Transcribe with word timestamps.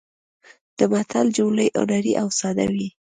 د 0.77 0.79
متل 0.91 1.27
جملې 1.37 1.67
هنري 1.77 2.13
او 2.21 2.27
ساده 2.39 2.65
وي 2.73 2.87